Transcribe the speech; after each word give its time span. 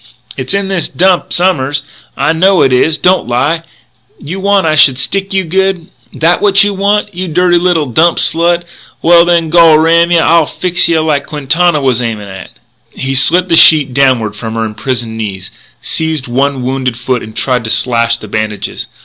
It's 0.35 0.55
in 0.55 0.67
this 0.67 0.87
Dump 0.89 1.29
som'ers. 1.31 1.83
I 2.17 2.33
know 2.33 2.63
it 2.63 2.73
is 2.73 2.97
don't 2.97 3.27
lie! 3.27 3.61
You 4.17 4.39
want 4.39 4.63
that 4.63 4.71
I 4.71 4.75
should 4.75 4.97
stick 4.97 5.31
you 5.31 5.43
good? 5.43 5.89
That 6.11 6.41
what 6.41 6.63
you 6.63 6.73
want 6.73 7.13
you 7.13 7.27
dirty 7.27 7.59
little 7.59 7.85
dump 7.85 8.17
slut? 8.17 8.63
Well, 9.03 9.25
then, 9.25 9.51
gol 9.51 9.77
ram 9.77 10.09
yeh 10.09 10.17
I'll 10.25 10.47
fix 10.47 10.87
yeh 10.89 11.01
like 11.01 11.27
Quintana 11.27 11.79
was 11.81 12.01
aimin' 12.01 12.27
at" 12.29 12.49
He 12.89 13.13
slit 13.13 13.47
the 13.47 13.55
sheet 13.55 13.93
downward 13.93 14.35
from 14.35 14.55
her 14.55 14.65
imprisoned 14.65 15.17
knees, 15.17 15.51
seized 15.83 16.27
one 16.27 16.63
wounded 16.63 16.97
foot 16.97 17.21
and 17.21 17.35
tried 17.35 17.63
to 17.65 17.69
slash 17.69 18.17
the 18.17 18.27
bandages. 18.27 18.87